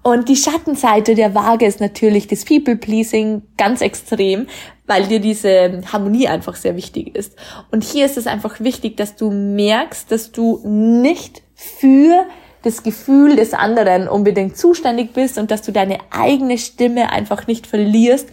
Und 0.04 0.30
die 0.30 0.36
Schattenseite 0.36 1.16
der 1.16 1.34
Waage 1.34 1.66
ist 1.66 1.80
natürlich 1.80 2.28
das 2.28 2.46
People-Pleasing 2.46 3.42
ganz 3.58 3.82
extrem, 3.82 4.48
weil 4.86 5.08
dir 5.08 5.20
diese 5.20 5.82
Harmonie 5.92 6.28
einfach 6.28 6.56
sehr 6.56 6.76
wichtig 6.76 7.16
ist. 7.16 7.36
Und 7.72 7.84
hier 7.84 8.06
ist 8.06 8.18
es 8.18 8.28
einfach 8.28 8.60
wichtig, 8.60 8.98
dass 8.98 9.16
du 9.16 9.32
merkst, 9.32 10.12
dass 10.12 10.32
du 10.32 10.62
nicht 10.66 11.42
für 11.56 12.26
das 12.64 12.84
Gefühl 12.84 13.36
des 13.36 13.54
anderen 13.54 14.08
unbedingt 14.08 14.58
zuständig 14.58 15.14
bist 15.14 15.38
und 15.38 15.52
dass 15.52 15.62
du 15.62 15.72
deine 15.72 15.98
eigene 16.12 16.58
Stimme 16.58 17.12
einfach 17.12 17.48
nicht 17.48 17.68
verlierst 17.68 18.30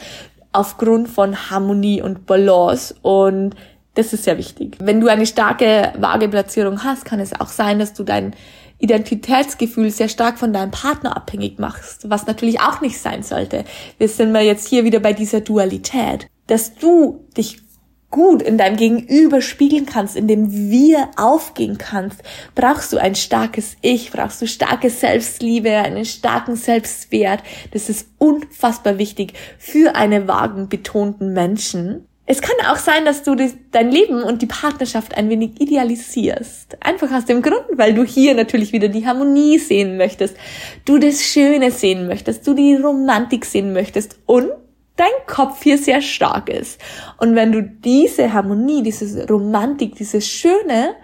aufgrund 0.53 1.09
von 1.09 1.51
Harmonie 1.51 2.03
und 2.03 2.27
Balance 2.27 2.95
und 3.03 3.55
das 3.95 4.13
ist 4.13 4.25
sehr 4.25 4.39
wichtig. 4.39 4.77
Wenn 4.81 5.01
du 5.01 5.09
eine 5.09 5.27
starke 5.27 5.93
Waageplatzierung 5.99 6.85
hast, 6.85 7.05
kann 7.05 7.21
es 7.21 7.39
auch 7.41 7.49
sein, 7.49 7.81
dass 7.81 7.95
du 7.95 8.05
dein 8.05 8.33
Identitätsgefühl 8.79 9.91
sehr 9.91 10.09
stark 10.09 10.39
von 10.39 10.53
deinem 10.53 10.71
Partner 10.71 11.17
abhängig 11.17 11.59
machst, 11.59 12.09
was 12.09 12.27
natürlich 12.27 12.61
auch 12.61 12.81
nicht 12.81 12.99
sein 12.99 13.25
sollte. 13.25 13.65
Wir 13.99 14.09
sind 14.09 14.31
mal 14.31 14.45
jetzt 14.45 14.69
hier 14.69 14.85
wieder 14.85 15.01
bei 15.01 15.13
dieser 15.13 15.41
Dualität, 15.41 16.29
dass 16.47 16.77
du 16.77 17.25
dich 17.37 17.61
gut 18.11 18.43
in 18.43 18.57
deinem 18.57 18.77
Gegenüber 18.77 19.41
spiegeln 19.43 19.87
kannst, 19.87 20.17
in 20.17 20.29
dem 20.29 20.51
Wir 20.51 21.11
aufgehen 21.17 21.79
kannst, 21.79 22.23
brauchst 22.55 22.93
du 22.93 22.99
ein 22.99 23.15
starkes 23.15 23.77
Ich, 23.83 24.11
brauchst 24.11 24.41
du 24.41 24.47
starke 24.47 24.91
Selbstliebe, 24.91 25.71
einen 25.71 26.05
starken 26.05 26.57
Selbstwert. 26.57 27.43
Das 27.73 27.89
ist 27.89 28.09
unfassbar 28.19 28.99
wichtig 28.99 29.35
für 29.59 29.95
einen 29.95 30.27
wagenbetonten 30.27 31.33
Menschen. 31.33 32.07
Es 32.31 32.43
kann 32.43 32.57
auch 32.67 32.77
sein, 32.77 33.07
dass 33.07 33.23
du 33.23 33.35
dein 33.35 33.91
Leben 33.91 34.23
und 34.23 34.43
die 34.43 34.47
Partnerschaft 34.47 35.17
ein 35.17 35.31
wenig 35.31 35.63
idealisierst. 35.63 36.77
Einfach 36.81 37.11
aus 37.11 37.25
dem 37.25 37.41
Grund, 37.41 37.65
weil 37.73 37.95
du 37.95 38.05
hier 38.05 38.35
natürlich 38.35 38.73
wieder 38.73 38.89
die 38.89 39.07
Harmonie 39.07 39.59
sehen 39.59 39.97
möchtest, 39.97 40.37
du 40.85 40.99
das 40.99 41.23
Schöne 41.23 41.71
sehen 41.71 42.07
möchtest, 42.07 42.47
du 42.47 42.53
die 42.53 42.75
Romantik 42.75 43.47
sehen 43.47 43.73
möchtest 43.73 44.19
und 44.27 44.51
dein 44.99 45.27
Kopf 45.27 45.63
hier 45.63 45.79
sehr 45.79 46.03
stark 46.03 46.51
ist. 46.51 46.81
Und 47.17 47.35
wenn 47.35 47.53
du 47.53 47.63
diese 47.63 48.33
Harmonie, 48.33 48.83
diese 48.83 49.27
Romantik, 49.27 49.95
dieses 49.95 50.29
Schöne 50.29 50.95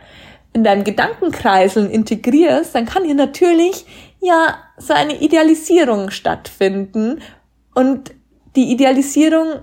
in 0.52 0.64
deinem 0.64 0.84
Gedankenkreiseln 0.84 1.90
integrierst, 1.90 2.74
dann 2.74 2.84
kann 2.84 3.04
hier 3.04 3.14
natürlich 3.14 3.86
ja 4.20 4.56
so 4.76 4.92
eine 4.92 5.20
Idealisierung 5.20 6.10
stattfinden 6.10 7.22
und 7.74 8.12
Die 8.56 8.70
Idealisierung 8.70 9.60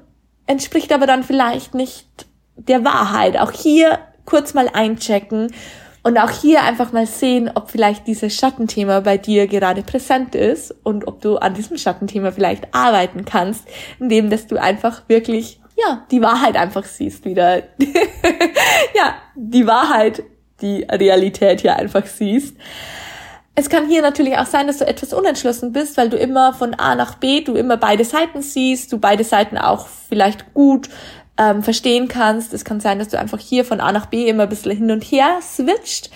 entspricht 0.48 0.92
aber 0.92 1.08
dann 1.08 1.24
vielleicht 1.24 1.74
nicht 1.74 2.26
der 2.58 2.84
Wahrheit. 2.84 3.38
Auch 3.38 3.52
hier 3.52 4.00
kurz 4.26 4.54
mal 4.54 4.70
einchecken 4.72 5.54
und 6.04 6.18
auch 6.18 6.32
hier 6.32 6.64
einfach 6.64 6.92
mal 6.92 7.06
sehen, 7.06 7.52
ob 7.54 7.70
vielleicht 7.70 8.08
dieses 8.08 8.36
Schattenthema 8.36 9.02
bei 9.02 9.18
dir 9.18 9.48
gerade 9.48 9.84
präsent 9.84 10.34
ist 10.34 10.74
und 10.84 11.08
ob 11.08 11.22
du 11.22 11.38
an 11.38 11.54
diesem 11.54 11.78
Schattenthema 11.78 12.32
vielleicht 12.32 12.74
arbeiten 12.74 13.26
kannst, 13.26 13.68
indem 14.00 14.30
dass 14.30 14.48
du 14.48 14.60
einfach 14.60 15.04
wirklich, 15.08 15.60
ja, 15.78 16.06
die 16.10 16.22
Wahrheit 16.22 16.56
einfach 16.56 16.86
siehst 16.86 17.26
wieder. 17.26 17.58
ja, 18.96 19.16
die 19.36 19.68
Wahrheit, 19.68 20.24
die 20.62 20.84
Realität 20.90 21.62
hier 21.62 21.76
einfach 21.76 22.06
siehst. 22.06 22.56
Es 23.54 23.70
kann 23.70 23.88
hier 23.88 24.02
natürlich 24.02 24.38
auch 24.38 24.46
sein, 24.46 24.66
dass 24.66 24.78
du 24.78 24.88
etwas 24.88 25.14
unentschlossen 25.14 25.74
bist, 25.74 25.98
weil 25.98 26.10
du 26.10 26.18
immer 26.18 26.54
von 26.54 26.74
A 26.74 26.96
nach 26.96 27.16
B, 27.16 27.42
du 27.42 27.56
immer 27.56 27.78
beide 27.78 28.06
Seiten 28.06 28.42
siehst, 28.42 28.94
du 28.94 28.98
beide 28.98 29.26
Seiten 29.26 29.58
auch 29.58 29.88
vielleicht 29.88 30.54
gut 30.54 30.90
ähm, 31.42 31.64
verstehen 31.64 32.08
kannst. 32.08 32.54
Es 32.54 32.64
kann 32.64 32.80
sein, 32.80 33.00
dass 33.00 33.10
du 33.10 33.18
einfach 33.18 33.40
hier 33.40 33.66
von 33.66 33.80
A 33.80 33.92
nach 33.92 34.06
B 34.06 34.28
immer 34.28 34.44
ein 34.44 34.50
bisschen 34.50 34.78
hin 34.78 34.92
und 34.92 35.04
her 35.04 35.40
switcht. 35.42 36.12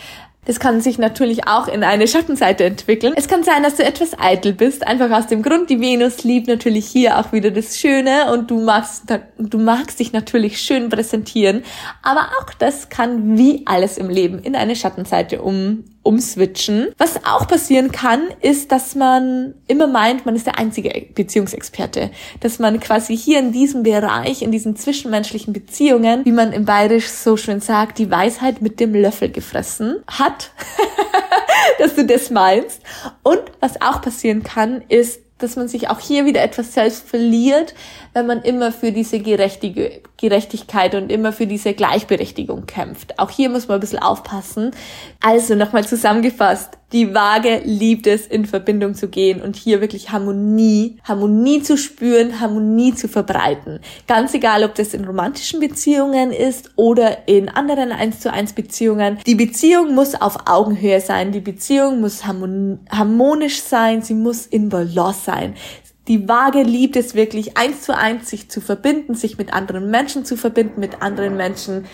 Das 0.46 0.60
kann 0.60 0.79
sich 0.79 1.00
natürlich 1.00 1.48
auch 1.48 1.67
in 1.67 1.84
eine 1.84 2.08
Schattenseite 2.08 2.65
entwickeln. 2.65 3.13
Es 3.15 3.27
kann 3.27 3.44
sein, 3.44 3.63
dass 3.63 3.77
du 3.77 3.84
etwas 3.84 4.12
eitel 4.20 4.53
bist, 4.53 4.86
einfach 4.86 5.10
aus 5.10 5.25
dem 5.25 5.41
Grund, 5.41 5.72
die 5.72 5.82
Venus 5.82 6.24
liebt 6.24 6.48
natürlich 6.48 6.86
hier 6.86 7.17
auch 7.17 7.32
wieder 7.32 7.50
das 7.50 7.79
Schöne 7.79 8.32
und 8.32 8.51
du 8.51 8.62
magst, 8.62 9.05
du 9.39 9.58
magst 9.58 10.00
dich 10.00 10.13
natürlich 10.13 10.62
schön 10.62 10.89
präsentieren. 10.89 11.63
Aber 12.03 12.29
auch 12.39 12.53
das 12.60 12.89
kann 12.89 13.39
wie 13.39 13.63
alles 13.65 13.98
im 13.98 14.10
Leben 14.10 14.38
in 14.38 14.55
eine 14.55 14.75
Schattenseite 14.75 15.41
um, 15.41 15.84
umswitchen. 16.06 16.90
Was 16.98 17.26
auch 17.26 17.48
passieren 17.48 17.92
kann, 17.92 18.22
ist, 18.42 18.72
dass 18.72 18.96
man 18.96 19.56
immer 19.68 19.88
meint, 19.88 20.26
man 20.26 20.36
ist 20.36 20.46
der 20.46 20.60
einzige 20.60 21.08
Beziehungsexperte. 21.14 22.12
Dass 22.40 22.60
man 22.60 22.80
quasi 22.80 23.18
hier 23.18 23.40
in 23.40 23.52
diesem 23.52 23.84
Bereich, 23.84 24.42
in 24.42 24.52
diesen 24.52 24.76
zwischenmenschlichen 24.76 25.52
Beziehungen, 25.54 26.24
wie 26.24 26.32
man 26.32 26.54
im 26.54 26.66
Bayerisch 26.66 27.10
so 27.10 27.38
schön 27.38 27.60
sagt, 27.60 27.98
die 27.98 28.12
Weisheit 28.12 28.62
mit 28.62 28.80
dem 28.80 28.94
Löffel 28.94 29.30
gefressen 29.32 29.98
hat. 30.08 30.52
dass 31.80 31.96
du 31.96 32.06
das 32.06 32.30
meinst. 32.30 32.82
Und 33.24 33.42
was 33.60 33.82
auch 33.82 34.02
passieren 34.02 34.44
kann, 34.44 34.84
ist, 34.88 35.22
dass 35.38 35.56
man 35.58 35.68
sich 35.68 35.89
auch 35.89 36.00
hier 36.00 36.25
wieder 36.25 36.42
etwas 36.42 36.74
selbst 36.74 37.08
verliert, 37.08 37.74
wenn 38.13 38.25
man 38.25 38.42
immer 38.42 38.72
für 38.72 38.92
diese 38.92 39.20
Gerechtige, 39.20 40.01
Gerechtigkeit 40.18 40.96
und 40.96 41.12
immer 41.12 41.34
für 41.34 41.46
diese 41.46 41.74
Gleichberechtigung 41.74 42.65
kämpft. 42.65 43.20
Auch 43.20 43.30
hier 43.30 43.50
muss 43.50 43.68
man 43.68 43.77
ein 43.77 43.82
bisschen 43.82 44.00
aufpassen. 44.00 44.72
Also 45.22 45.56
nochmal 45.56 45.86
zusammengefasst, 45.86 46.77
die 46.92 47.13
Waage 47.13 47.62
liebt 47.65 48.06
es, 48.06 48.27
in 48.27 48.46
Verbindung 48.46 48.94
zu 48.94 49.08
gehen 49.08 49.42
und 49.42 49.56
hier 49.56 49.82
wirklich 49.82 50.12
Harmonie, 50.12 50.98
Harmonie 51.04 51.62
zu 51.62 51.77
spüren, 51.77 52.39
Harmonie 52.39 52.94
zu 52.94 53.08
verbreiten. 53.08 53.80
Ganz 54.08 54.34
egal, 54.34 54.63
ob 54.63 54.75
das 54.75 54.94
in 54.94 55.04
romantischen 55.04 55.60
Beziehungen 55.60 56.32
ist 56.32 56.72
oder 56.75 57.27
in 57.27 57.50
anderen 57.50 57.92
1 57.92 58.20
zu 58.20 58.32
1 58.32 58.54
Beziehungen. 58.54 59.18
Die 59.25 59.36
Beziehung 59.36 59.96
muss 59.96 60.15
auf 60.15 60.48
Augenhöhe 60.48 61.01
sein, 61.01 61.32
die 61.32 61.39
Beziehung 61.39 62.01
muss 62.01 62.24
harmonisch 62.25 63.62
sein, 63.62 64.01
sie 64.01 64.13
muss 64.13 64.46
in 64.46 64.70
Balance 64.70 65.22
sein. 65.25 65.56
Die 66.08 66.30
Waage 66.30 66.62
liebt 66.62 66.96
es 66.96 67.15
wirklich, 67.15 67.58
eins 67.58 67.82
zu 67.82 67.98
eins 67.98 68.30
sich 68.30 68.50
zu 68.50 68.62
verbinden, 68.62 69.15
sich 69.15 69.39
mit 69.39 69.54
anderen 69.54 69.89
Menschen 69.89 70.24
zu 70.24 70.38
verbinden, 70.38 70.80
mit 70.80 71.01
anderen 71.01 71.36
Menschen 71.36 71.86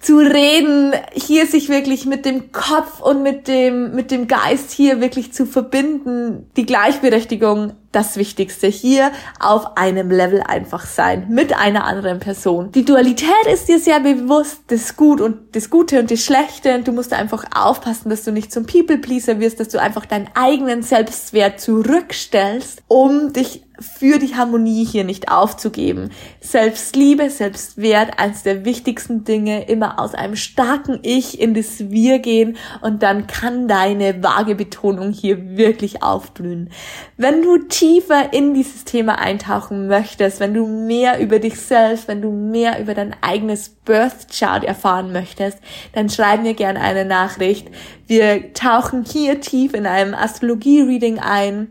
zu 0.00 0.18
reden, 0.18 0.92
hier 1.14 1.46
sich 1.46 1.68
wirklich 1.68 2.06
mit 2.06 2.24
dem 2.24 2.52
Kopf 2.52 3.00
und 3.00 3.22
mit 3.22 3.48
dem, 3.48 3.94
mit 3.94 4.10
dem 4.10 4.28
Geist 4.28 4.70
hier 4.70 5.00
wirklich 5.00 5.32
zu 5.32 5.46
verbinden, 5.46 6.50
die 6.56 6.66
Gleichberechtigung 6.66 7.72
das 7.96 8.16
Wichtigste 8.16 8.68
hier 8.68 9.10
auf 9.40 9.76
einem 9.76 10.10
Level 10.10 10.42
einfach 10.42 10.86
sein 10.86 11.26
mit 11.28 11.56
einer 11.56 11.84
anderen 11.84 12.20
Person. 12.20 12.70
Die 12.70 12.84
Dualität 12.84 13.46
ist 13.52 13.68
dir 13.68 13.80
sehr 13.80 14.00
bewusst, 14.00 14.60
das 14.68 14.96
Gut 14.96 15.20
und 15.20 15.56
das 15.56 15.68
Gute 15.68 15.98
und 15.98 16.10
das 16.10 16.20
Schlechte 16.20 16.76
du 16.86 16.92
musst 16.92 17.12
einfach 17.12 17.44
aufpassen, 17.54 18.10
dass 18.10 18.24
du 18.24 18.32
nicht 18.32 18.52
zum 18.52 18.66
People 18.66 18.98
Pleaser 18.98 19.40
wirst, 19.40 19.60
dass 19.60 19.68
du 19.68 19.80
einfach 19.80 20.06
deinen 20.06 20.28
eigenen 20.34 20.82
Selbstwert 20.82 21.60
zurückstellst, 21.60 22.82
um 22.88 23.32
dich 23.32 23.62
für 23.78 24.18
die 24.18 24.34
Harmonie 24.34 24.84
hier 24.84 25.04
nicht 25.04 25.30
aufzugeben. 25.30 26.10
Selbstliebe, 26.40 27.28
Selbstwert, 27.28 28.18
eines 28.18 28.42
der 28.42 28.64
wichtigsten 28.64 29.24
Dinge, 29.24 29.68
immer 29.68 30.00
aus 30.00 30.14
einem 30.14 30.36
starken 30.36 31.00
Ich 31.02 31.38
in 31.40 31.52
das 31.52 31.90
Wir 31.90 32.18
gehen 32.18 32.56
und 32.80 33.02
dann 33.02 33.26
kann 33.26 33.68
deine 33.68 34.22
vage 34.22 34.54
Betonung 34.54 35.12
hier 35.12 35.56
wirklich 35.56 36.02
aufblühen. 36.02 36.70
Wenn 37.16 37.42
du 37.42 37.58
tiefer 37.86 38.32
in 38.32 38.52
dieses 38.52 38.84
Thema 38.84 39.20
eintauchen 39.20 39.86
möchtest, 39.86 40.40
wenn 40.40 40.54
du 40.54 40.66
mehr 40.66 41.20
über 41.20 41.38
dich 41.38 41.60
selbst, 41.60 42.08
wenn 42.08 42.20
du 42.20 42.32
mehr 42.32 42.80
über 42.80 42.94
dein 42.94 43.14
eigenes 43.20 43.68
Birth 43.68 44.26
Chart 44.36 44.64
erfahren 44.64 45.12
möchtest, 45.12 45.58
dann 45.92 46.10
schreib 46.10 46.42
mir 46.42 46.54
gerne 46.54 46.80
eine 46.80 47.04
Nachricht. 47.04 47.68
Wir 48.08 48.52
tauchen 48.54 49.04
hier 49.04 49.40
tief 49.40 49.72
in 49.72 49.86
einem 49.86 50.14
Astrologie-Reading 50.14 51.20
ein 51.20 51.70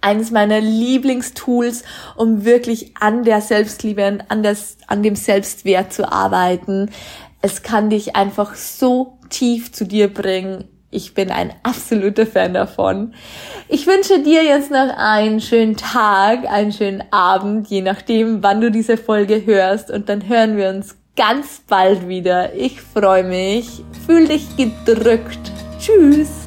eines 0.00 0.32
meiner 0.32 0.60
Lieblingstools, 0.60 1.84
um 2.16 2.44
wirklich 2.44 2.96
an 2.98 3.22
der 3.22 3.40
Selbstliebe, 3.40 4.18
an, 4.26 4.42
das, 4.42 4.78
an 4.88 5.04
dem 5.04 5.14
Selbstwert 5.14 5.92
zu 5.92 6.10
arbeiten. 6.10 6.90
Es 7.40 7.62
kann 7.62 7.88
dich 7.88 8.16
einfach 8.16 8.56
so 8.56 9.18
tief 9.30 9.70
zu 9.70 9.84
dir 9.84 10.12
bringen. 10.12 10.64
Ich 10.96 11.12
bin 11.12 11.30
ein 11.30 11.52
absoluter 11.62 12.26
Fan 12.26 12.54
davon. 12.54 13.12
Ich 13.68 13.86
wünsche 13.86 14.22
dir 14.22 14.42
jetzt 14.42 14.70
noch 14.70 14.96
einen 14.96 15.42
schönen 15.42 15.76
Tag, 15.76 16.50
einen 16.50 16.72
schönen 16.72 17.04
Abend, 17.10 17.68
je 17.68 17.82
nachdem, 17.82 18.42
wann 18.42 18.62
du 18.62 18.70
diese 18.70 18.96
Folge 18.96 19.44
hörst. 19.44 19.90
Und 19.90 20.08
dann 20.08 20.26
hören 20.26 20.56
wir 20.56 20.70
uns 20.70 20.96
ganz 21.14 21.60
bald 21.68 22.08
wieder. 22.08 22.54
Ich 22.54 22.80
freue 22.80 23.24
mich. 23.24 23.84
Fühl 24.06 24.26
dich 24.26 24.56
gedrückt. 24.56 25.52
Tschüss. 25.78 26.45